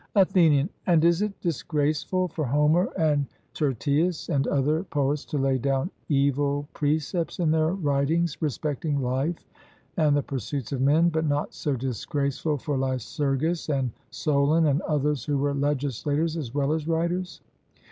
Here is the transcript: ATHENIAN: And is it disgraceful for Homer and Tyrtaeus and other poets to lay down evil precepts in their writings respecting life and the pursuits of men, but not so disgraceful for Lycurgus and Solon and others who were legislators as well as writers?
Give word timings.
ATHENIAN: 0.15 0.67
And 0.87 1.05
is 1.05 1.21
it 1.21 1.39
disgraceful 1.41 2.27
for 2.29 2.43
Homer 2.45 2.89
and 2.97 3.27
Tyrtaeus 3.53 4.29
and 4.29 4.47
other 4.47 4.83
poets 4.85 5.23
to 5.25 5.37
lay 5.37 5.59
down 5.59 5.91
evil 6.09 6.67
precepts 6.73 7.37
in 7.37 7.51
their 7.51 7.67
writings 7.75 8.35
respecting 8.41 8.99
life 9.03 9.45
and 9.97 10.17
the 10.17 10.23
pursuits 10.23 10.71
of 10.71 10.81
men, 10.81 11.09
but 11.09 11.27
not 11.27 11.53
so 11.53 11.75
disgraceful 11.75 12.57
for 12.57 12.79
Lycurgus 12.79 13.69
and 13.69 13.91
Solon 14.09 14.65
and 14.65 14.81
others 14.81 15.23
who 15.23 15.37
were 15.37 15.53
legislators 15.53 16.35
as 16.35 16.51
well 16.51 16.73
as 16.73 16.87
writers? 16.87 17.41